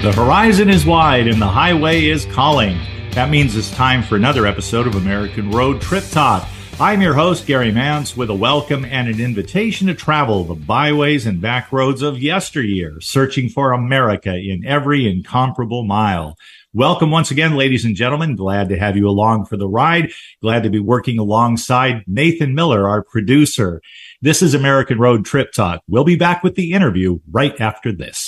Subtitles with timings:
[0.00, 2.78] The horizon is wide and the highway is calling.
[3.10, 6.48] That means it's time for another episode of American Road Trip Talk.
[6.78, 11.26] I'm your host, Gary Mance, with a welcome and an invitation to travel the byways
[11.26, 16.36] and back roads of yesteryear, searching for America in every incomparable mile.
[16.72, 18.36] Welcome once again, ladies and gentlemen.
[18.36, 20.12] Glad to have you along for the ride.
[20.40, 23.82] Glad to be working alongside Nathan Miller, our producer.
[24.22, 25.82] This is American Road Trip Talk.
[25.88, 28.27] We'll be back with the interview right after this.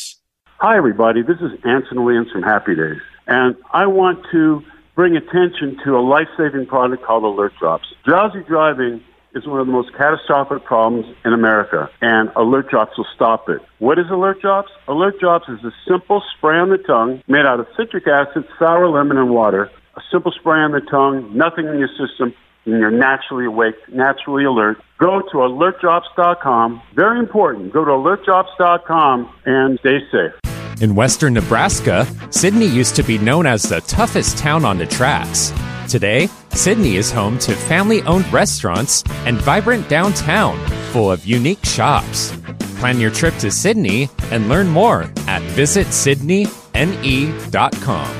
[0.63, 1.23] Hi, everybody.
[1.23, 4.61] This is Anson Williams from Happy Days, and I want to
[4.95, 7.87] bring attention to a life-saving product called Alert Drops.
[8.05, 9.03] Drowsy driving
[9.35, 13.63] is one of the most catastrophic problems in America, and Alert Drops will stop it.
[13.79, 14.69] What is Alert Drops?
[14.87, 18.87] Alert Drops is a simple spray on the tongue made out of citric acid, sour
[18.87, 19.71] lemon, and water.
[19.97, 22.35] A simple spray on the tongue, nothing in your system,
[22.67, 24.77] and you're naturally awake, naturally alert.
[24.99, 26.83] Go to alertdrops.com.
[26.95, 27.73] Very important.
[27.73, 30.50] Go to alertdrops.com and stay safe.
[30.81, 35.53] In western Nebraska, Sidney used to be known as the toughest town on the tracks.
[35.89, 40.59] Today, Sidney is home to family owned restaurants and vibrant downtown
[40.93, 42.33] full of unique shops.
[42.79, 48.17] Plan your trip to Sidney and learn more at visitsidneyne.com.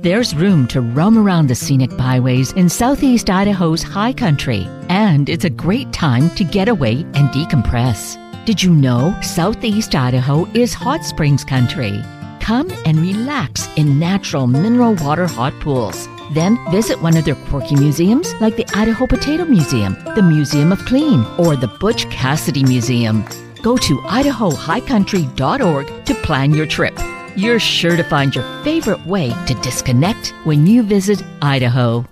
[0.00, 5.44] There's room to roam around the scenic byways in southeast Idaho's high country, and it's
[5.44, 8.23] a great time to get away and decompress.
[8.44, 12.02] Did you know southeast Idaho is hot springs country?
[12.40, 16.06] Come and relax in natural mineral water hot pools.
[16.32, 20.84] Then visit one of their quirky museums like the Idaho Potato Museum, the Museum of
[20.84, 23.24] Clean, or the Butch Cassidy Museum.
[23.62, 26.98] Go to idahohighcountry.org to plan your trip.
[27.36, 32.04] You're sure to find your favorite way to disconnect when you visit Idaho.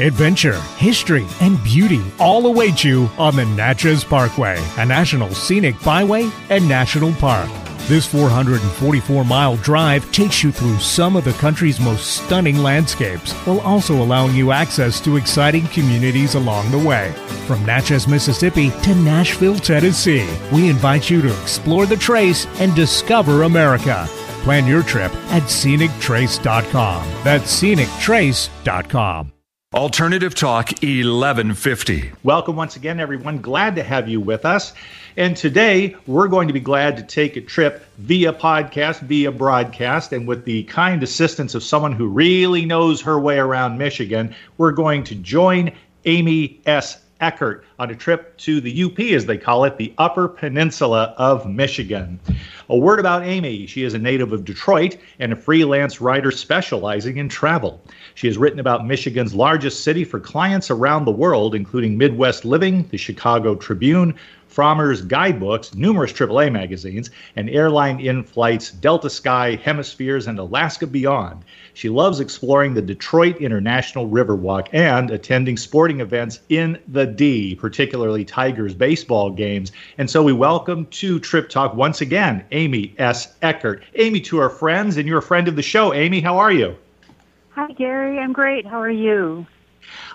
[0.00, 6.28] Adventure, history, and beauty all await you on the Natchez Parkway, a national scenic byway
[6.50, 7.48] and national park.
[7.86, 13.60] This 444 mile drive takes you through some of the country's most stunning landscapes while
[13.60, 17.12] also allowing you access to exciting communities along the way.
[17.46, 23.42] From Natchez, Mississippi to Nashville, Tennessee, we invite you to explore the trace and discover
[23.42, 24.06] America.
[24.42, 27.06] Plan your trip at scenictrace.com.
[27.22, 29.33] That's scenictrace.com.
[29.74, 32.12] Alternative Talk 1150.
[32.22, 33.40] Welcome once again, everyone.
[33.40, 34.72] Glad to have you with us.
[35.16, 40.12] And today we're going to be glad to take a trip via podcast, via broadcast,
[40.12, 44.70] and with the kind assistance of someone who really knows her way around Michigan, we're
[44.70, 45.72] going to join
[46.04, 47.03] Amy S.
[47.24, 51.48] Eckert on a trip to the UP, as they call it, the Upper Peninsula of
[51.48, 52.20] Michigan.
[52.68, 53.66] A word about Amy.
[53.66, 57.82] She is a native of Detroit and a freelance writer specializing in travel.
[58.14, 62.86] She has written about Michigan's largest city for clients around the world, including Midwest Living,
[62.88, 64.14] the Chicago Tribune,
[64.54, 71.44] Frommer's guidebooks, numerous AAA magazines, and airline in flights Delta Sky, Hemispheres, and Alaska Beyond.
[71.72, 78.24] She loves exploring the Detroit International Riverwalk and attending sporting events in the D, particularly
[78.24, 79.72] Tigers baseball games.
[79.98, 83.34] And so we welcome to Trip Talk once again Amy S.
[83.42, 83.82] Eckert.
[83.96, 85.92] Amy, to our friends, and you're a friend of the show.
[85.92, 86.76] Amy, how are you?
[87.50, 88.20] Hi, Gary.
[88.20, 88.66] I'm great.
[88.66, 89.46] How are you?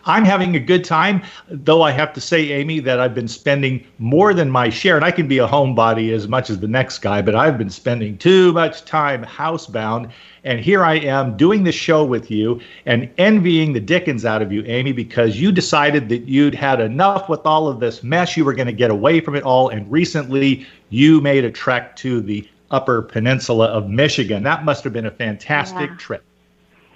[0.06, 3.86] I'm having a good time, though I have to say, Amy, that I've been spending
[3.98, 7.00] more than my share, and I can be a homebody as much as the next
[7.00, 10.12] guy, but I've been spending too much time housebound.
[10.44, 14.52] And here I am doing this show with you and envying the dickens out of
[14.52, 18.38] you, Amy, because you decided that you'd had enough with all of this mess.
[18.38, 19.68] You were going to get away from it all.
[19.68, 24.44] And recently you made a trek to the Upper Peninsula of Michigan.
[24.44, 25.96] That must have been a fantastic Yeah.
[25.98, 26.24] trip.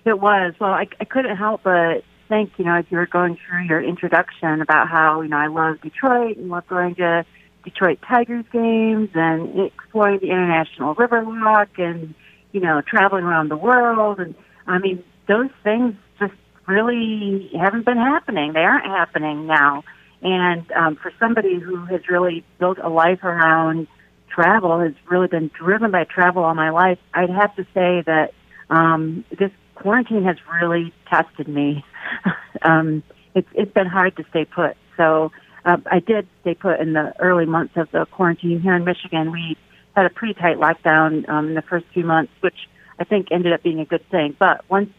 [0.05, 0.53] It was.
[0.59, 3.81] Well, I, I couldn't help but think, you know, as you were going through your
[3.81, 7.25] introduction about how, you know, I love Detroit and love going to
[7.63, 12.15] Detroit Tigers games and exploring the International Riverwalk and,
[12.51, 14.19] you know, traveling around the world.
[14.19, 14.33] And
[14.65, 16.33] I mean, those things just
[16.67, 18.53] really haven't been happening.
[18.53, 19.83] They aren't happening now.
[20.23, 23.87] And um, for somebody who has really built a life around
[24.29, 28.33] travel, has really been driven by travel all my life, I'd have to say that
[28.69, 31.85] um, this quarantine has really tested me.
[32.61, 33.03] um,
[33.35, 34.77] it's it's been hard to stay put.
[34.97, 35.31] So
[35.65, 39.31] uh, I did stay put in the early months of the quarantine here in Michigan.
[39.31, 39.57] We
[39.95, 42.67] had a pretty tight lockdown um, in the first few months, which
[42.99, 44.35] I think ended up being a good thing.
[44.37, 44.89] But once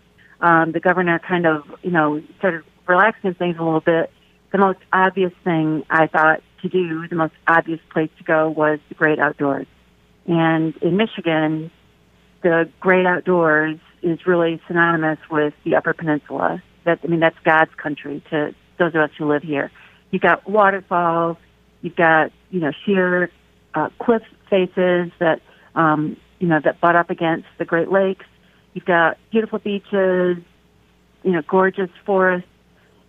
[0.41, 4.11] um, the governor kind of you know started relaxing things a little bit,
[4.53, 8.79] the most obvious thing I thought to do, the most obvious place to go was
[8.89, 9.67] the great outdoors.
[10.27, 11.71] And in Michigan,
[12.43, 16.63] the great outdoors is really synonymous with the Upper Peninsula.
[16.85, 19.71] That I mean, that's God's country to those of us who live here.
[20.11, 21.37] You've got waterfalls,
[21.83, 23.31] you've got you know sheer
[23.75, 25.41] uh, cliff faces that
[25.75, 28.27] um, you know, that butt up against the Great Lakes.
[28.75, 30.39] You've got beautiful beaches,
[31.23, 32.49] you know, gorgeous forests,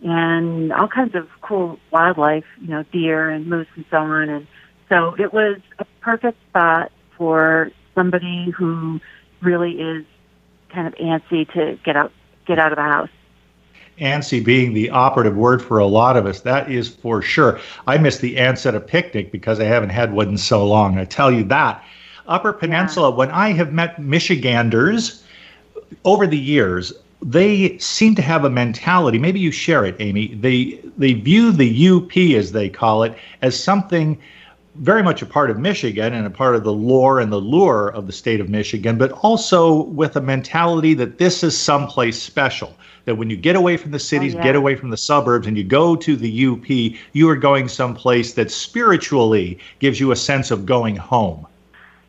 [0.01, 4.29] and all kinds of cool wildlife, you know, deer and moose and so on.
[4.29, 4.47] And
[4.89, 8.99] so it was a perfect spot for somebody who
[9.41, 10.05] really is
[10.75, 12.11] kind of antsy to get out
[12.45, 13.09] get out of the house.
[13.99, 17.59] Antsy being the operative word for a lot of us, that is for sure.
[17.87, 20.97] I miss the ants at a picnic because I haven't had one in so long.
[20.97, 21.83] I tell you that.
[22.27, 23.15] Upper Peninsula, yeah.
[23.15, 25.23] when I have met Michiganders
[26.03, 29.17] over the years, they seem to have a mentality.
[29.17, 30.35] Maybe you share it, Amy.
[30.35, 34.17] They they view the UP as they call it as something
[34.77, 37.89] very much a part of Michigan and a part of the lore and the lure
[37.89, 42.75] of the state of Michigan, but also with a mentality that this is someplace special.
[43.05, 44.43] That when you get away from the cities, oh, yeah.
[44.43, 48.33] get away from the suburbs, and you go to the UP, you are going someplace
[48.33, 51.45] that spiritually gives you a sense of going home.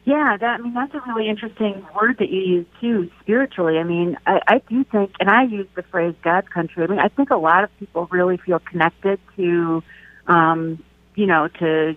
[0.06, 3.78] Yeah, that I mean that's a really interesting word that you use too, spiritually.
[3.78, 6.84] I mean, I, I do think, and I use the phrase God's country.
[6.84, 9.82] I mean, I think a lot of people really feel connected to,
[10.28, 10.82] um,
[11.16, 11.96] you know, to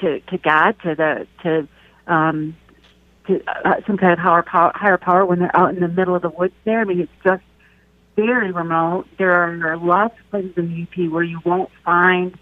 [0.00, 1.68] to to God, to the to
[2.12, 2.56] um,
[3.26, 6.14] to uh, some kind of higher power, higher power when they're out in the middle
[6.14, 6.54] of the woods.
[6.64, 7.42] There, I mean, it's just
[8.16, 9.06] very remote.
[9.18, 12.36] There are lots of places in the UP where you won't find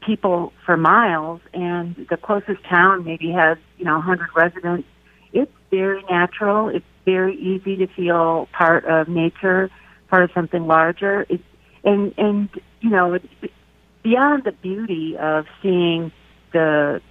[0.00, 4.88] people for miles, and the closest town maybe has you know 100 residents.
[5.32, 6.68] It's very natural.
[6.68, 9.70] It's very easy to feel part of nature,
[10.08, 11.26] part of something larger.
[11.28, 11.42] It's
[11.82, 12.48] and and
[12.80, 13.26] you know it's
[14.02, 16.12] beyond the beauty of seeing
[16.54, 17.02] the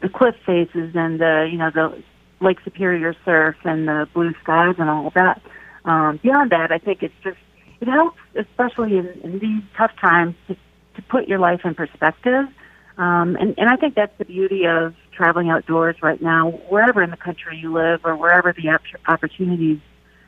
[0.00, 2.02] the cliff faces and the you know the
[2.40, 5.42] Lake Superior surf and the blue skies and all of that.
[5.84, 7.36] Um, beyond that, I think it's just
[7.80, 12.46] it helps, especially in, in these tough times, to, to put your life in perspective.
[12.96, 17.10] Um, and, and I think that's the beauty of traveling outdoors right now, wherever in
[17.10, 19.78] the country you live or wherever the opportunities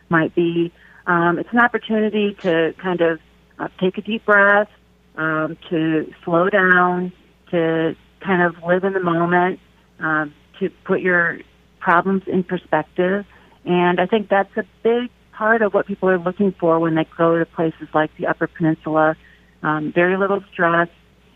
[0.09, 0.73] might be.
[1.07, 3.21] Um, it's an opportunity to kind of
[3.59, 4.69] uh, take a deep breath,
[5.17, 7.13] um, to slow down,
[7.51, 9.61] to kind of live in the moment,
[9.99, 11.39] um, to put your
[11.79, 13.25] problems in perspective.
[13.65, 17.07] And I think that's a big part of what people are looking for when they
[17.17, 19.17] go to places like the Upper Peninsula.
[19.63, 20.89] Um, very little stress.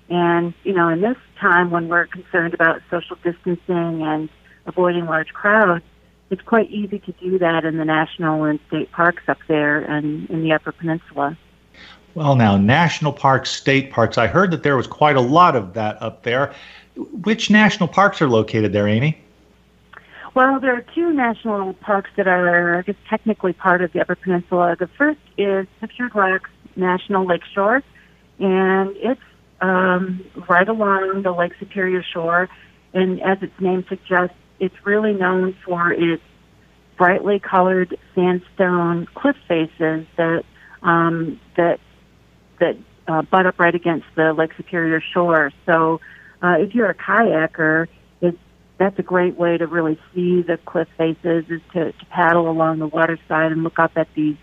[0.08, 4.28] And, you know, in this time when we're concerned about social distancing and
[4.66, 5.84] avoiding large crowds,
[6.31, 10.28] it's quite easy to do that in the national and state parks up there and
[10.31, 11.38] in the Upper Peninsula.
[12.14, 15.75] Well, now, national parks, state parks, I heard that there was quite a lot of
[15.75, 16.55] that up there.
[16.96, 19.19] Which national parks are located there, Amy?
[20.34, 24.14] Well, there are two national parks that are, I guess, technically part of the Upper
[24.14, 24.76] Peninsula.
[24.78, 27.82] The first is Pictured Rocks National Lakeshore,
[28.38, 29.20] and it's
[29.60, 32.49] um, right along the Lake Superior shore.
[32.93, 36.22] And as its name suggests, it's really known for its
[36.96, 40.44] brightly colored sandstone cliff faces that
[40.82, 41.81] um, that
[42.60, 45.52] that uh, butt up right against the Lake Superior shore.
[45.66, 46.00] So
[46.42, 47.86] uh, if you're a kayaker,
[48.20, 48.38] it's
[48.78, 52.78] that's a great way to really see the cliff faces is to, to paddle along
[52.78, 54.36] the water side and look up at these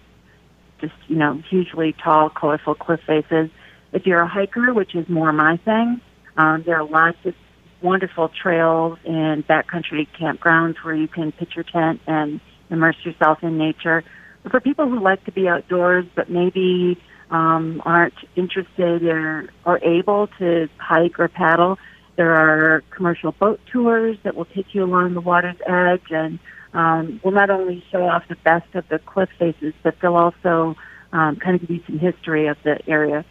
[0.79, 3.49] just you know hugely tall, colorful cliff faces.
[3.93, 6.01] If you're a hiker, which is more my thing,
[6.37, 7.35] um, there are lots of
[7.81, 13.57] wonderful trails and backcountry campgrounds where you can pitch your tent and immerse yourself in
[13.57, 14.03] nature.
[14.43, 19.83] But for people who like to be outdoors but maybe um, aren't interested or, or
[19.83, 21.79] able to hike or paddle,
[22.17, 26.39] there are commercial boat tours that will take you along the water's edge and
[26.73, 30.75] um, will not only show off the best of the cliff faces, but they'll also
[31.13, 33.25] um, kind of give you some history of the area.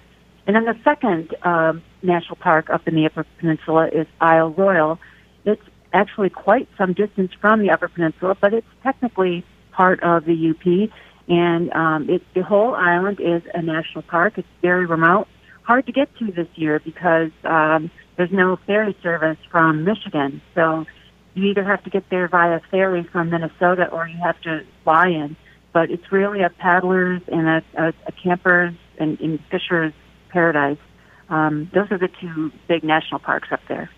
[0.47, 4.99] And then the second um, national park up in the Upper Peninsula is Isle Royale.
[5.45, 10.51] It's actually quite some distance from the Upper Peninsula, but it's technically part of the
[10.51, 10.91] UP.
[11.31, 14.37] And um, it, the whole island is a national park.
[14.37, 15.29] It's very remote,
[15.63, 20.43] hard to get to this year because um, there's no ferry service from Michigan.
[20.57, 20.87] So
[21.35, 25.07] you either have to get there via ferry from Minnesota or you have to fly
[25.07, 25.37] in.
[25.73, 29.93] But it's really a paddler's and a, a, a camper's and, and fisher's
[30.31, 30.79] paradise.
[31.29, 33.89] Um, those are the two big national parks up there.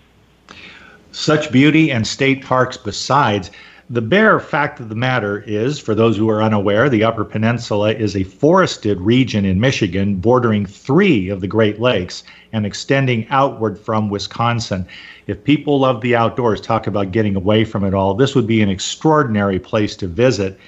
[1.12, 3.50] Such beauty and state parks besides.
[3.90, 7.92] The bare fact of the matter is, for those who are unaware, the Upper Peninsula
[7.92, 12.22] is a forested region in Michigan bordering three of the Great Lakes
[12.52, 14.86] and extending outward from Wisconsin.
[15.26, 18.62] If people love the outdoors, talk about getting away from it all, this would be
[18.62, 20.58] an extraordinary place to visit.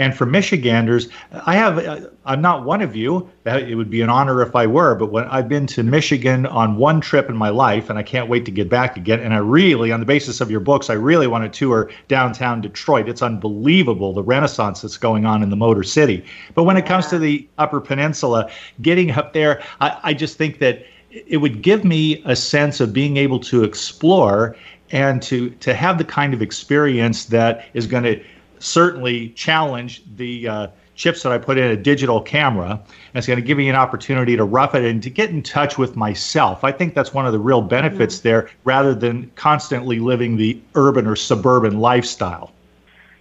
[0.00, 3.28] And for Michiganders, I have, uh, I'm not one of you.
[3.44, 6.76] It would be an honor if I were, but when I've been to Michigan on
[6.76, 9.20] one trip in my life, and I can't wait to get back again.
[9.20, 12.62] And I really, on the basis of your books, I really want to tour downtown
[12.62, 13.10] Detroit.
[13.10, 16.24] It's unbelievable the renaissance that's going on in the Motor City.
[16.54, 20.60] But when it comes to the Upper Peninsula, getting up there, I, I just think
[20.60, 24.56] that it would give me a sense of being able to explore
[24.92, 28.24] and to to have the kind of experience that is going to
[28.60, 32.70] certainly challenge the uh, chips that I put in a digital camera.
[32.72, 35.42] And it's going to give me an opportunity to rough it and to get in
[35.42, 36.62] touch with myself.
[36.62, 38.28] I think that's one of the real benefits mm-hmm.
[38.28, 42.52] there rather than constantly living the urban or suburban lifestyle.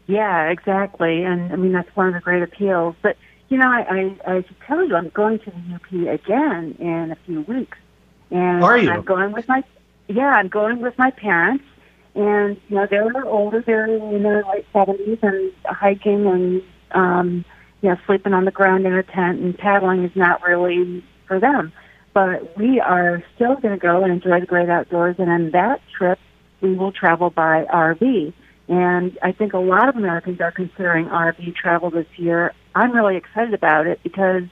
[0.07, 1.23] Yeah, exactly.
[1.23, 2.95] And I mean, that's one of the great appeals.
[3.01, 3.15] But,
[3.47, 3.81] you know, I,
[4.25, 7.77] I, I should tell you, I'm going to the UP again in a few weeks.
[8.31, 8.91] And Are you?
[8.91, 9.63] I'm going with my,
[10.07, 11.63] yeah, I'm going with my parents
[12.19, 16.61] and you know they're older they're in their late seventies and hiking and
[16.91, 17.45] um
[17.81, 21.39] you know sleeping on the ground in a tent and paddling is not really for
[21.39, 21.71] them.
[22.13, 25.15] But we are still going to go and enjoy the great outdoors.
[25.19, 26.19] And on that trip
[26.61, 28.33] we will travel by rv
[28.67, 32.53] and i think a lot of americans are considering rv travel this year.
[32.75, 34.43] I'm really excited about it because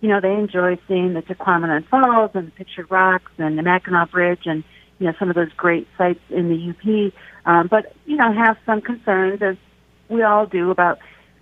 [0.00, 4.10] you know they enjoy seeing the Tahquamenon Falls and the Pictured Rocks and the Mackinac
[4.10, 4.64] Bridge and
[5.02, 7.12] you know some of those great sites in the UP,
[7.44, 9.56] um, but you know have some concerns as
[10.08, 11.00] we all do about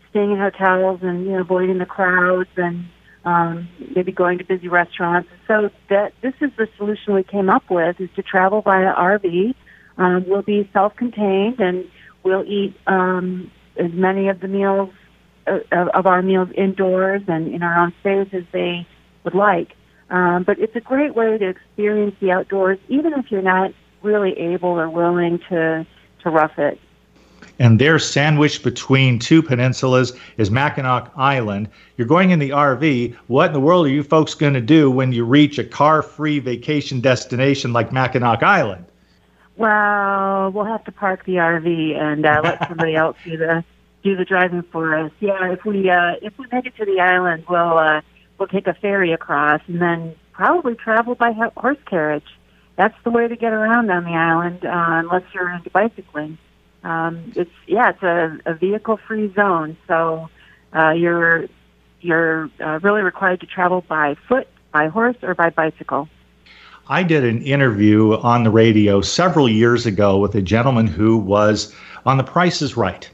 [0.09, 2.87] staying in hotels and you know avoiding the crowds and
[3.27, 5.29] um, maybe going to busy restaurants.
[5.47, 9.55] So that this is the solution we came up with is to travel via RV.
[9.99, 11.87] Um, we'll be self-contained and
[12.23, 14.91] we'll eat um, as many of the meals
[15.47, 15.59] uh,
[15.93, 18.87] of our meals indoors and in our own space as they
[19.25, 19.77] would like.
[20.11, 24.37] Um, but it's a great way to experience the outdoors, even if you're not really
[24.39, 25.87] able or willing to
[26.23, 26.79] to rough it.
[27.59, 31.69] And there, sandwiched between two peninsulas, is Mackinac Island.
[31.97, 33.15] You're going in the RV.
[33.29, 36.39] What in the world are you folks going to do when you reach a car-free
[36.41, 38.87] vacation destination like Mackinac Island?
[39.57, 43.65] Well, we'll have to park the RV and uh, let somebody else do the
[44.03, 45.13] do the driving for us.
[45.21, 48.01] Yeah, if we uh, if we make it to the island, we'll uh,
[48.41, 52.25] we'll take a ferry across and then probably travel by horse carriage.
[52.77, 56.39] That's the way to get around on the island, uh, unless you're into bicycling.
[56.83, 60.31] Um, it's yeah, it's a, a vehicle-free zone, so
[60.73, 61.47] uh, you're
[62.01, 66.09] you're uh, really required to travel by foot, by horse, or by bicycle.
[66.89, 71.75] I did an interview on the radio several years ago with a gentleman who was
[72.07, 73.09] on The Price is Right.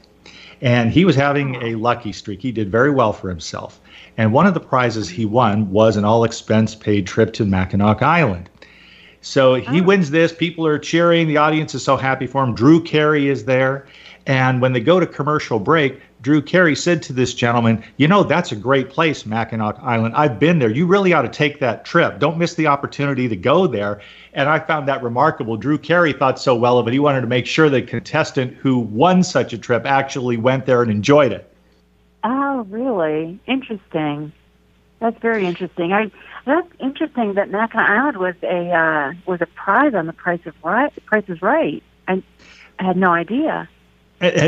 [0.61, 2.41] And he was having a lucky streak.
[2.41, 3.79] He did very well for himself.
[4.17, 8.01] And one of the prizes he won was an all expense paid trip to Mackinac
[8.01, 8.49] Island.
[9.21, 9.83] So he oh.
[9.83, 10.33] wins this.
[10.33, 11.27] People are cheering.
[11.27, 12.55] The audience is so happy for him.
[12.55, 13.85] Drew Carey is there.
[14.25, 18.23] And when they go to commercial break, Drew Carey said to this gentleman, You know,
[18.23, 20.15] that's a great place, Mackinac Island.
[20.15, 20.69] I've been there.
[20.69, 22.19] You really ought to take that trip.
[22.19, 24.01] Don't miss the opportunity to go there.
[24.33, 25.57] And I found that remarkable.
[25.57, 26.93] Drew Carey thought so well of it.
[26.93, 30.81] He wanted to make sure the contestant who won such a trip actually went there
[30.81, 31.53] and enjoyed it.
[32.23, 33.39] Oh, really?
[33.47, 34.33] Interesting.
[34.99, 35.93] That's very interesting.
[35.93, 36.11] I
[36.45, 40.55] that's interesting that Mackinac Island was a uh, was a prize on the Price of
[40.63, 40.91] Right.
[41.05, 41.83] Price is Right.
[42.07, 42.23] I,
[42.79, 43.69] I had no idea.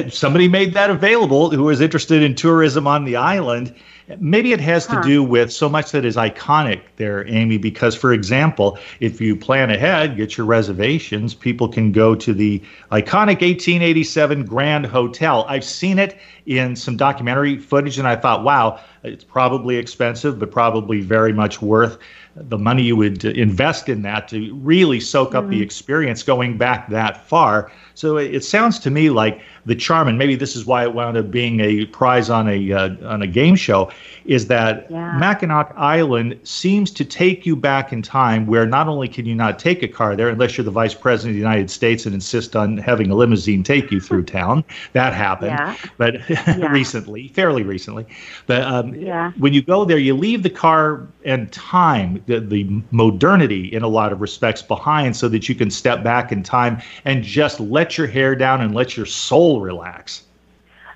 [0.10, 3.76] Somebody made that available who is interested in tourism on the island.
[4.18, 5.00] Maybe it has huh.
[5.00, 9.36] to do with so much that is iconic there, Amy, because, for example, if you
[9.36, 12.60] plan ahead, get your reservations, people can go to the
[12.92, 15.46] iconic 1887 Grand Hotel.
[15.48, 20.50] I've seen it in some documentary footage, and I thought, wow, it's probably expensive, but
[20.50, 22.00] probably very much worth
[22.44, 25.52] the money you would invest in that to really soak up mm-hmm.
[25.52, 27.72] the experience going back that far.
[27.96, 30.94] So it, it, sounds to me like the charm, and maybe this is why it
[30.94, 33.92] wound up being a prize on a uh, on a game show,
[34.24, 35.18] is that yeah.
[35.18, 39.60] Mackinac Island seems to take you back in time, where not only can you not
[39.60, 42.56] take a car there unless you're the vice president of the United States and insist
[42.56, 44.64] on having a limousine take you through town.
[44.94, 45.76] That happened, yeah.
[45.98, 46.72] but yeah.
[46.72, 48.06] recently, fairly recently.
[48.48, 48.94] But um,
[49.40, 53.88] when you go there, you leave the car and time the, the modernity in a
[53.88, 57.98] lot of respects behind so that you can step back in time and just let
[57.98, 60.24] your hair down and let your soul relax.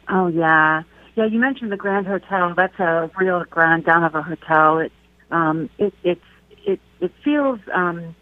[0.08, 0.84] Oh, yeah.
[1.16, 2.54] Yeah, you mentioned the Grand Hotel.
[2.56, 4.80] That's a real grande dame of a hotel.
[4.80, 4.92] It,
[5.32, 6.20] um, it, it,
[6.66, 8.16] it, it feels, um,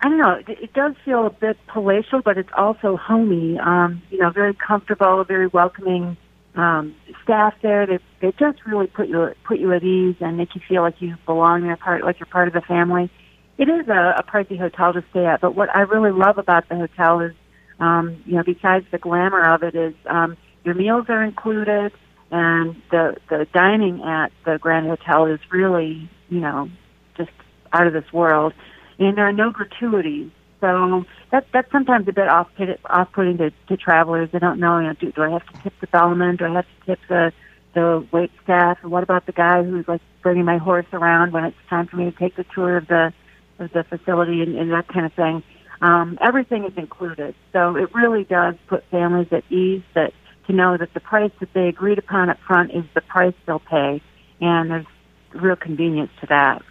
[0.00, 3.58] I don't know, it, it does feel a bit palatial, but it's also homey.
[3.58, 6.16] Um, you know, very comfortable, very welcoming
[6.58, 7.86] um, staff there.
[7.86, 11.00] They they just really put you put you at ease and make you feel like
[11.00, 13.10] you belong there, part like you're part of the family.
[13.56, 16.68] It is a, a pricey hotel to stay at, but what I really love about
[16.68, 17.32] the hotel is,
[17.80, 21.92] um, you know, besides the glamour of it, is um, your meals are included,
[22.30, 26.68] and the the dining at the Grand Hotel is really, you know,
[27.16, 27.30] just
[27.72, 28.52] out of this world,
[28.98, 30.30] and there are no gratuities.
[30.60, 32.48] So that that's sometimes a bit off
[32.86, 34.30] off putting to, to travelers.
[34.32, 36.36] They don't know, you know, do, do I have to tip the bellman?
[36.36, 37.32] Do I have to tip the
[37.74, 38.78] the wait staff?
[38.82, 41.96] And what about the guy who's like bringing my horse around when it's time for
[41.96, 43.12] me to take the tour of the
[43.58, 45.42] of the facility and, and that kind of thing?
[45.80, 50.12] Um, everything is included, so it really does put families at ease that
[50.48, 53.60] to know that the price that they agreed upon up front is the price they'll
[53.60, 54.02] pay,
[54.40, 54.86] and there's
[55.34, 56.62] real convenience to that.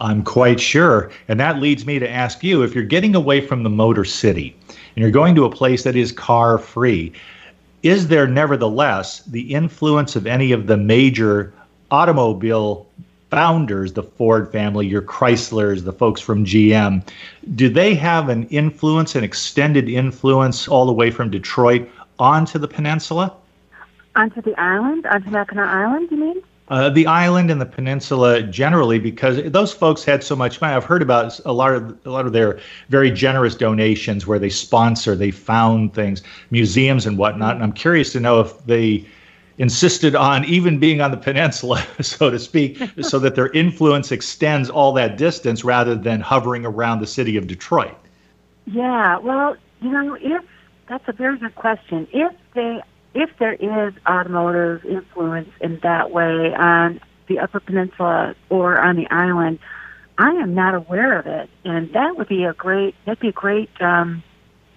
[0.00, 1.10] I'm quite sure.
[1.28, 4.56] And that leads me to ask you if you're getting away from the Motor City
[4.68, 7.12] and you're going to a place that is car free,
[7.82, 11.52] is there nevertheless the influence of any of the major
[11.90, 12.86] automobile
[13.30, 17.06] founders, the Ford family, your Chryslers, the folks from GM?
[17.54, 22.68] Do they have an influence, an extended influence all the way from Detroit onto the
[22.68, 23.34] peninsula?
[24.16, 25.06] Onto the island?
[25.06, 26.42] Onto Mackinac Island, you mean?
[26.68, 30.74] Uh, the island and the peninsula generally, because those folks had so much money.
[30.74, 34.48] I've heard about a lot of a lot of their very generous donations where they
[34.48, 37.54] sponsor, they found things, museums and whatnot.
[37.56, 39.04] And I'm curious to know if they
[39.58, 44.70] insisted on even being on the peninsula, so to speak, so that their influence extends
[44.70, 47.94] all that distance rather than hovering around the city of Detroit.
[48.66, 50.42] Yeah, well, you know, if
[50.88, 52.08] that's a very good question.
[52.10, 52.80] If they
[53.14, 59.06] if there is automotive influence in that way on the Upper Peninsula or on the
[59.10, 59.58] island,
[60.18, 63.32] I am not aware of it, and that would be a great that'd be a
[63.32, 64.22] great um,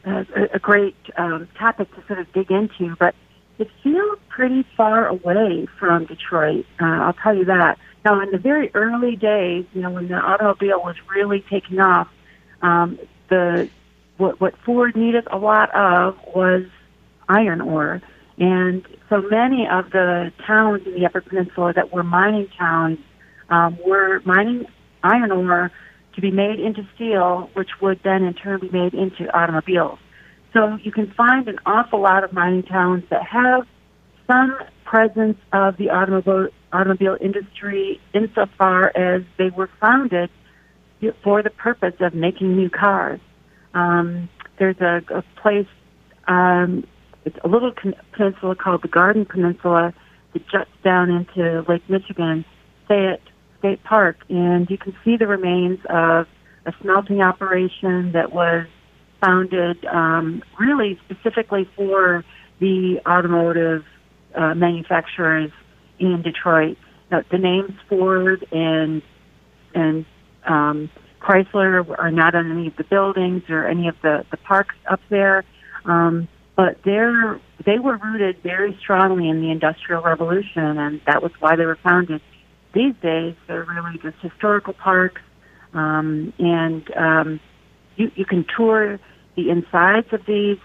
[0.06, 2.96] a, a great um, topic to sort of dig into.
[2.98, 3.13] But
[3.60, 6.65] it feels pretty far away from Detroit.
[6.79, 7.77] Uh, I'll tell you that.
[8.06, 12.08] Now, in the very early days, you know, when the automobile was really taking off,
[12.62, 13.70] um, the
[14.17, 16.65] what, what Ford needed a lot of was
[17.29, 18.01] iron ore.
[18.38, 23.00] And so many of the towns in the Upper Peninsula that were mining towns
[23.50, 24.65] um, were mining
[25.03, 25.72] iron ore
[26.15, 30.00] to be made into steel, which would then in turn be made into automobiles.
[30.53, 33.67] So you can find an awful lot of mining towns that have
[34.27, 40.29] some presence of the automobile automobile industry insofar as they were founded
[41.24, 43.20] for the purpose of making new cars.
[43.74, 45.68] Um, there's a, a place,
[46.27, 46.85] um,
[47.27, 47.74] it's a little
[48.13, 49.94] peninsula called the Garden Peninsula
[50.33, 52.46] that juts down into Lake Michigan,
[52.87, 53.22] Fayette
[53.59, 56.25] State Park, and you can see the remains of
[56.66, 58.66] a smelting operation that was
[59.22, 62.24] founded um, really specifically for
[62.59, 63.83] the automotive
[64.35, 65.51] uh, manufacturers
[66.00, 66.77] in Detroit.
[67.11, 69.01] Now, the names Ford and
[69.74, 70.05] and
[70.46, 74.75] um, Chrysler are not on any of the buildings or any of the, the parks
[74.90, 75.44] up there.
[75.85, 81.31] Um, but they're, they were rooted very strongly in the Industrial Revolution, and that was
[81.39, 82.20] why they were founded.
[82.74, 85.22] These days, they're really just historical parks,
[85.74, 87.39] um, and um,
[87.96, 89.00] you, you can tour
[89.35, 90.57] the insides of these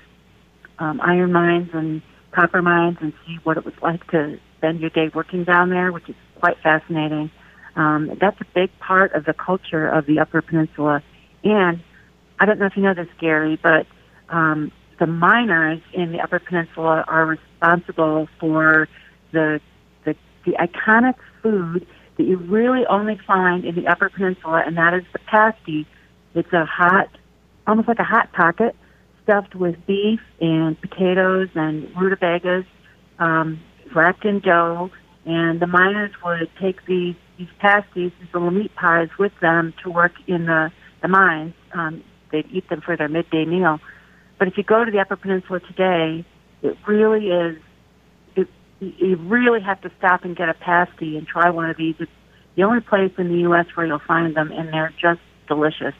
[0.78, 2.00] um, iron mines and
[2.32, 5.92] copper mines and see what it was like to spend your day working down there,
[5.92, 7.30] which is quite fascinating.
[7.76, 11.02] Um, that's a big part of the culture of the Upper Peninsula.
[11.44, 11.82] And
[12.40, 13.86] I don't know if you know this, Gary, but
[14.30, 14.72] um,
[15.02, 18.88] the miners in the Upper Peninsula are responsible for
[19.32, 19.60] the,
[20.04, 20.14] the
[20.46, 21.84] the iconic food
[22.16, 25.88] that you really only find in the Upper Peninsula, and that is the pasty.
[26.36, 27.08] It's a hot,
[27.66, 28.76] almost like a hot pocket,
[29.24, 32.64] stuffed with beef and potatoes and rutabagas,
[33.18, 33.58] um,
[33.92, 34.92] wrapped in dough.
[35.26, 39.90] And the miners would take these these pasties, these little meat pies, with them to
[39.90, 41.54] work in the, the mines.
[41.72, 43.80] Um, they'd eat them for their midday meal.
[44.42, 46.24] But if you go to the Upper Peninsula today,
[46.62, 47.58] it really is.
[48.34, 48.48] It,
[48.80, 51.94] you really have to stop and get a pasty and try one of these.
[52.00, 52.10] It's
[52.56, 53.66] the only place in the U.S.
[53.76, 55.94] where you'll find them, and they're just delicious.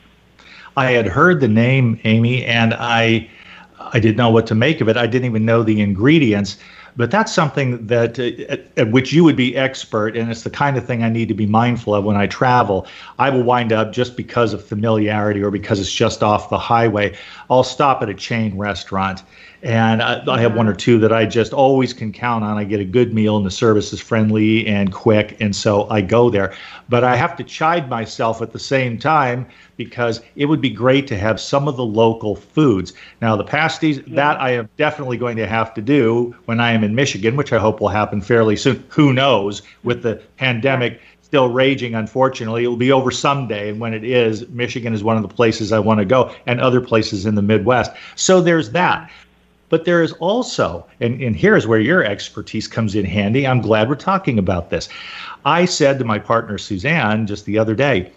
[0.76, 3.31] I had heard the name Amy, and I
[3.78, 4.96] I didn't know what to make of it.
[4.96, 6.59] I didn't even know the ingredients.
[6.96, 10.50] But that's something that uh, at, at, which you would be expert, and it's the
[10.50, 12.87] kind of thing I need to be mindful of when I travel.
[13.18, 17.16] I will wind up just because of familiarity or because it's just off the highway.
[17.50, 19.22] I'll stop at a chain restaurant
[19.62, 22.59] and I, I, have one or two that I just always can count on.
[22.59, 26.01] I get a good meal, and the service is friendly and quick, and so I
[26.01, 26.53] go there.
[26.88, 29.46] But I have to chide myself at the same time
[29.77, 32.92] because it would be great to have some of the local foods.
[33.20, 34.16] Now, the pasties, yeah.
[34.16, 37.53] that I am definitely going to have to do when I am in Michigan, which
[37.53, 38.85] I hope will happen fairly soon.
[38.88, 39.62] Who knows?
[39.85, 41.01] With the pandemic.
[41.22, 42.64] Still raging, unfortunately.
[42.64, 43.70] It will be over someday.
[43.70, 46.61] And when it is, Michigan is one of the places I want to go, and
[46.61, 47.92] other places in the Midwest.
[48.16, 49.09] So there's that.
[49.73, 53.47] But there is also, and, and here's where your expertise comes in handy.
[53.47, 54.87] I'm glad we're talking about this.
[55.47, 58.13] I said to my partner, Suzanne, just the other day,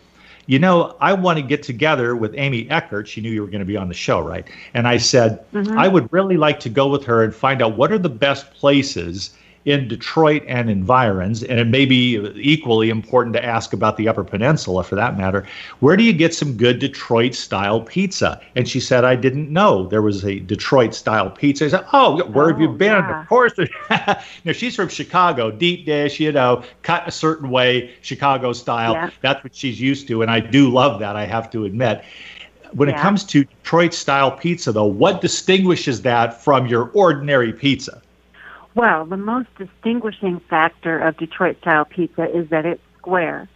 [0.48, 3.08] you know, I want to get together with Amy Eckert.
[3.08, 4.46] She knew you were going to be on the show, right?
[4.74, 5.78] And I said, mm-hmm.
[5.78, 8.52] I would really like to go with her and find out what are the best
[8.52, 9.30] places
[9.66, 14.24] in Detroit and environs, and it may be equally important to ask about the Upper
[14.24, 15.46] Peninsula for that matter.
[15.80, 18.40] Where do you get some good Detroit style pizza?
[18.56, 21.66] And she said, I didn't know there was a Detroit style pizza.
[21.66, 22.92] I said, Oh, where oh, have you oh, been?
[22.92, 23.22] Yeah.
[23.22, 23.54] Of course.
[23.90, 28.94] now, she's from Chicago, deep dish, you know, cut a certain way, Chicago style.
[28.94, 29.10] Yeah.
[29.22, 30.22] That's what she's used to.
[30.22, 32.04] And I do love that, I have to admit
[32.74, 33.00] when yeah.
[33.00, 38.02] it comes to Detroit style pizza, though, what distinguishes that from your ordinary pizza?
[38.76, 43.48] Well, the most distinguishing factor of Detroit style pizza is that it's square.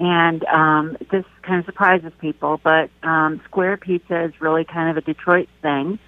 [0.00, 4.96] And um, this kind of surprises people, but um, square pizza is really kind of
[4.96, 6.00] a Detroit thing.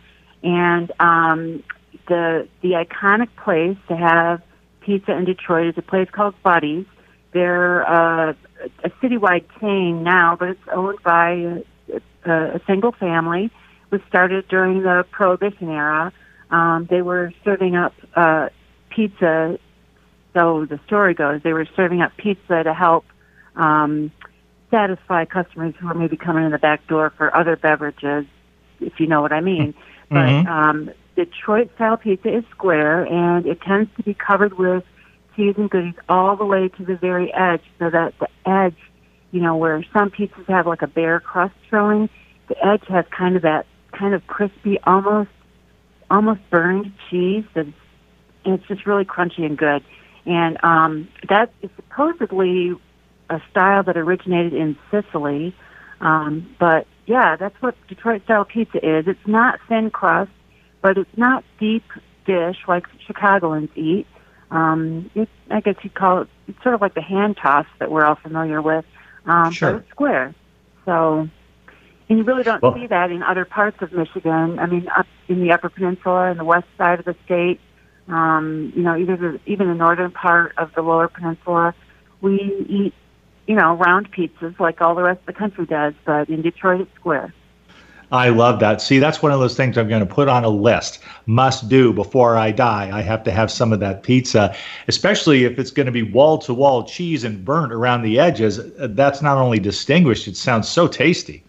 [0.43, 1.63] And um,
[2.09, 4.43] the the iconic place to have
[4.81, 6.87] pizza in Detroit is a place called Buddy's.
[7.33, 8.35] They're uh,
[8.83, 11.63] a citywide chain now, but it's owned by
[12.25, 13.45] a, a single family.
[13.45, 16.13] It was started during the Prohibition era.
[16.51, 18.49] Um, they were serving up uh,
[18.91, 19.59] pizza.
[20.35, 23.05] So the story goes, they were serving up pizza to help
[23.57, 24.13] um,
[24.71, 28.27] satisfy customers who were maybe coming in the back door for other beverages,
[28.81, 29.75] if you know what I mean.
[30.09, 30.45] Mm-hmm.
[30.45, 34.85] But um, Detroit style pizza is square, and it tends to be covered with
[35.35, 38.77] cheese and goodies all the way to the very edge, so that the edge,
[39.33, 42.09] you know, where some pizzas have like a bare crust showing,
[42.47, 45.31] the edge has kind of that kind of crispy, almost
[46.11, 47.69] almost burned cheese that's
[48.45, 49.83] and it's just really crunchy and good.
[50.25, 52.75] And um, that is supposedly
[53.29, 55.55] a style that originated in Sicily.
[56.01, 59.09] Um, but yeah, that's what Detroit style pizza is.
[59.09, 60.31] It's not thin crust,
[60.81, 61.85] but it's not deep
[62.25, 64.07] dish like Chicagoans eat.
[64.51, 67.91] Um, it, I guess you'd call it it's sort of like the hand toss that
[67.91, 68.85] we're all familiar with.
[69.27, 69.73] Um, sure.
[69.73, 70.35] But it's square.
[70.85, 71.29] So,
[72.09, 74.59] and you really don't well, see that in other parts of Michigan.
[74.59, 77.61] I mean, up in the Upper Peninsula and the west side of the state,
[78.09, 81.75] um, you know, either the, even the northern part of the lower peninsula,
[82.21, 82.95] we eat,
[83.47, 86.83] you know, round pizzas like all the rest of the country does, but in Detroit
[86.83, 87.35] it's square.
[88.13, 88.81] I love that.
[88.81, 91.01] See, that's one of those things I'm going to put on a list.
[91.27, 92.97] Must do before I die.
[92.97, 94.55] I have to have some of that pizza,
[94.87, 98.61] especially if it's going to be wall to wall cheese and burnt around the edges.
[98.79, 101.43] That's not only distinguished, it sounds so tasty.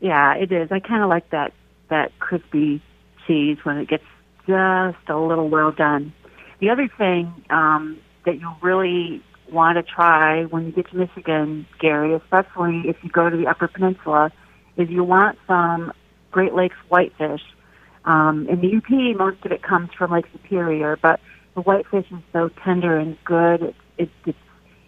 [0.00, 0.72] Yeah, it is.
[0.72, 1.52] I kind of like that
[1.90, 2.82] that crispy
[3.26, 4.04] cheese when it gets
[4.46, 6.12] just a little well done.
[6.60, 11.66] The other thing um, that you really want to try when you get to Michigan,
[11.80, 14.30] Gary, especially if you go to the Upper Peninsula,
[14.76, 15.92] is you want some
[16.30, 17.42] Great Lakes whitefish.
[18.04, 21.20] Um, in the UP, most of it comes from Lake Superior, but
[21.54, 23.74] the whitefish is so tender and good.
[23.98, 24.38] It's, it's,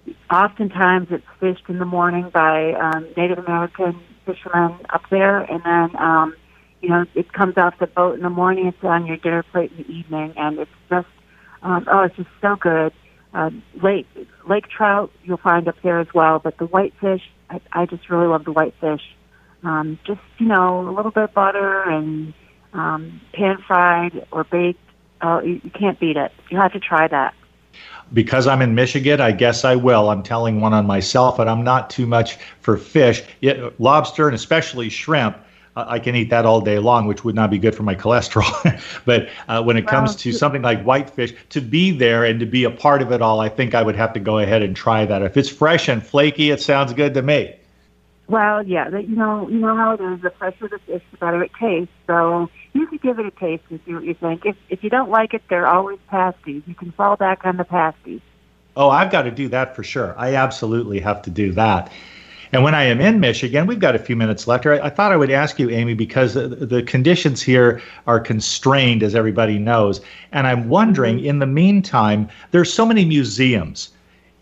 [0.07, 5.63] it's oftentimes it's fished in the morning by um, Native American fishermen up there, and
[5.65, 6.37] then um,
[6.83, 9.71] you know, it comes off the boat in the morning, it's on your dinner plate
[9.71, 11.07] in the evening, and it's just,
[11.63, 12.93] um, oh, it's just so good.
[13.33, 13.51] Uh,
[13.83, 14.07] lake
[14.47, 18.27] lake trout you'll find up there as well, but the whitefish, I, I just really
[18.27, 19.01] love the whitefish.
[19.63, 22.35] Um, just you know, a little bit of butter and
[22.75, 24.81] um, pan fried or baked.
[25.23, 26.33] Oh, you, you can't beat it.
[26.51, 27.35] You have to try that
[28.13, 30.11] because I'm in Michigan, I guess I will.
[30.11, 33.23] I'm telling one on myself, but I'm not too much for fish.
[33.41, 35.37] Yet, lobster and especially shrimp
[35.75, 38.81] I can eat that all day long, which would not be good for my cholesterol.
[39.05, 42.65] but uh, when it comes to something like whitefish, to be there and to be
[42.65, 45.07] a part of it all, I think I would have to go ahead and try
[45.07, 45.23] that.
[45.23, 47.55] If it's fresh and flaky, it sounds good to me.
[48.29, 50.23] Well, yeah, you know, you know how it is.
[50.23, 51.93] The fresher the fish, the better it tastes.
[52.07, 54.47] So you could give it a taste and see what you think.
[54.47, 56.63] If if you don't like it, there are always pasties.
[56.67, 58.21] You can fall back on the pasties.
[58.77, 60.15] Oh, I've got to do that for sure.
[60.17, 61.93] I absolutely have to do that.
[62.53, 64.67] And when I am in Michigan, we've got a few minutes left.
[64.67, 69.03] I, I thought I would ask you, Amy, because the, the conditions here are constrained,
[69.03, 70.03] as everybody knows.
[70.33, 71.27] And I'm wondering, mm-hmm.
[71.27, 73.91] in the meantime, there's so many museums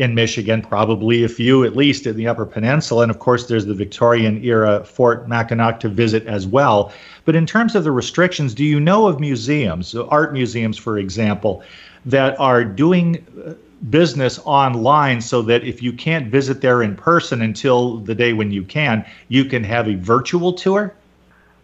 [0.00, 3.02] in Michigan, probably a few at least in the Upper Peninsula.
[3.02, 6.90] And of course, there's the Victorian era Fort Mackinac to visit as well.
[7.26, 11.62] But in terms of the restrictions, do you know of museums, art museums, for example,
[12.06, 13.52] that are doing uh,
[13.90, 18.50] business online so that if you can't visit there in person until the day when
[18.50, 20.94] you can, you can have a virtual tour?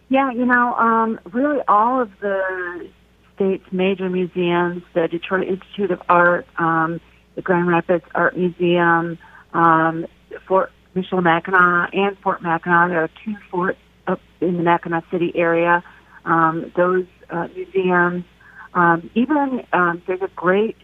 [0.09, 2.87] Yeah, you know, um, really all of the
[3.33, 7.01] state's major museums, the Detroit Institute of Art, um,
[7.37, 9.17] the Grand Rapids Art Museum,
[9.53, 10.05] um,
[10.45, 12.89] Fort Michilimackinac, and Fort Mackinac.
[12.89, 15.81] There are two forts up in the Mackinac City area.
[16.25, 18.25] Um, those uh, museums
[18.73, 20.75] Um, even um, there's a great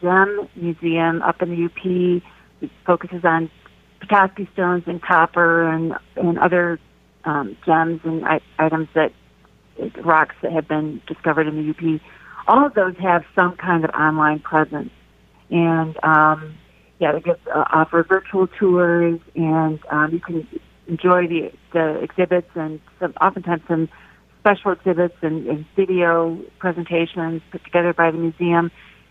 [0.00, 2.22] gem museum up in the UP.
[2.86, 3.50] Focuses on
[4.00, 6.78] Petoskey stones and copper and and other
[7.24, 9.12] um, gems and I- items that
[10.04, 12.00] rocks that have been discovered in the UP.
[12.46, 14.90] All of those have some kind of online presence,
[15.52, 16.56] and um,
[16.98, 20.48] yeah, they give, uh, offer virtual tours, and um, you can
[20.88, 23.88] enjoy the the exhibits and some oftentimes some
[24.40, 28.70] special exhibits and, and video presentations put together by the museum.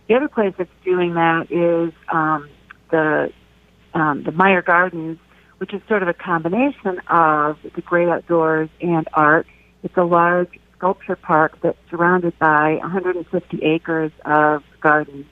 [0.09, 2.49] The other place that's doing that is um,
[2.89, 3.31] the
[3.93, 5.19] um, the Meijer Gardens,
[5.59, 9.47] which is sort of a combination of the great outdoors and art.
[9.83, 15.25] It's a large sculpture park that's surrounded by 150 acres of gardens.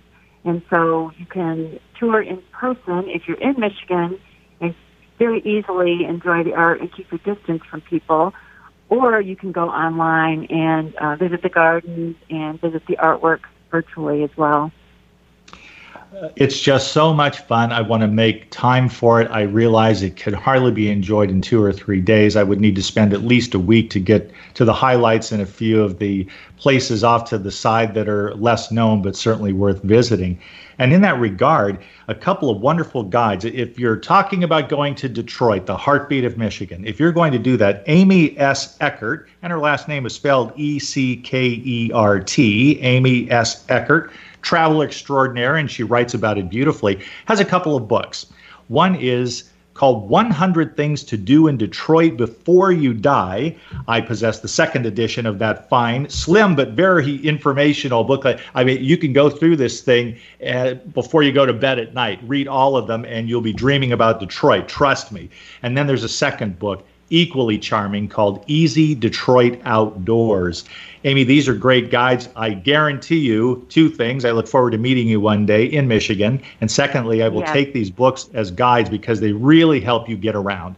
[0.45, 4.19] And so you can tour in person if you're in Michigan
[4.61, 4.73] and
[5.17, 8.33] very easily enjoy the art and keep your distance from people.
[8.89, 14.23] Or you can go online and uh, visit the gardens and visit the artwork virtually
[14.23, 14.71] as well
[16.35, 17.71] it's just so much fun.
[17.71, 19.29] I want to make time for it.
[19.29, 22.35] I realize it could hardly be enjoyed in two or three days.
[22.35, 25.41] I would need to spend at least a week to get to the highlights and
[25.41, 29.53] a few of the places off to the side that are less known but certainly
[29.53, 30.39] worth visiting.
[30.79, 33.45] And in that regard, a couple of wonderful guides.
[33.45, 37.39] If you're talking about going to Detroit, the heartbeat of Michigan, if you're going to
[37.39, 38.77] do that, Amy S.
[38.79, 43.65] Eckert, and her last name is spelled E C K E R T, Amy S.
[43.69, 48.27] Eckert travel extraordinaire, and she writes about it beautifully, has a couple of books.
[48.67, 49.49] One is
[49.79, 53.55] called 100 Things to Do in Detroit Before You Die.
[53.87, 58.41] I possess the second edition of that fine, slim but very informational booklet.
[58.55, 61.93] I mean, you can go through this thing uh, before you go to bed at
[61.93, 64.67] night, read all of them, and you'll be dreaming about Detroit.
[64.67, 65.29] Trust me.
[65.63, 70.65] And then there's a second book equally charming called Easy Detroit Outdoors.
[71.03, 72.29] Amy, these are great guides.
[72.35, 74.25] I guarantee you two things.
[74.25, 76.41] I look forward to meeting you one day in Michigan.
[76.61, 77.53] And secondly, I will Yeah.
[77.53, 80.75] take these books as guides because they really help you get around.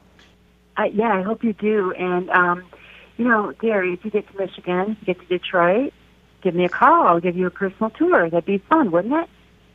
[0.78, 1.92] I, yeah, I hope you do.
[1.94, 2.64] And, um,
[3.18, 5.94] you know, Gary, if you get to Michigan, you get to Detroit,
[6.42, 7.08] give me a call.
[7.08, 8.30] I'll give you a personal tour.
[8.30, 9.30] That'd be fun, wouldn't it?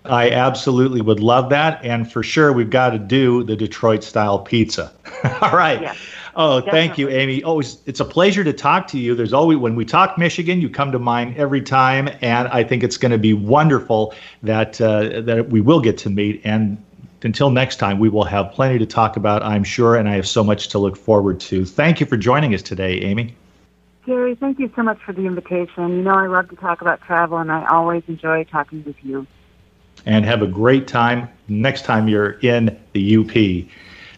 [0.05, 1.85] I absolutely would love that.
[1.85, 4.93] And for sure, we've got to do the Detroit style pizza.
[5.43, 5.83] All right.
[5.83, 5.95] Yeah.
[6.39, 7.43] Oh, thank you, Amy.
[7.43, 9.15] Always, it's a pleasure to talk to you.
[9.15, 12.11] There's always, when we talk Michigan, you come to mind every time.
[12.21, 16.11] And I think it's going to be wonderful that, uh, that we will get to
[16.11, 16.43] meet.
[16.45, 16.77] And
[17.23, 19.97] until next time, we will have plenty to talk about, I'm sure.
[19.97, 21.65] And I have so much to look forward to.
[21.65, 23.35] Thank you for joining us today, Amy.
[24.05, 25.97] Gary, thank you so much for the invitation.
[25.97, 29.27] You know, I love to talk about travel, and I always enjoy talking with you.
[30.05, 33.67] and have a great time next time you're in the UP.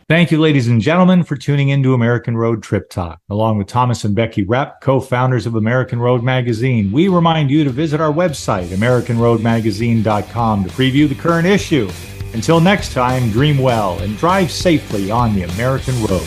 [0.08, 3.20] Thank you, ladies and gentlemen, for tuning in to American Road Trip Talk.
[3.28, 7.62] Along with Thomas and Becky Repp, co founders of American Road Magazine, we remind you
[7.62, 11.90] to visit our website, AmericanRoadMagazine.com, to preview the current issue.
[12.32, 16.26] Until next time, dream well and drive safely on the American road.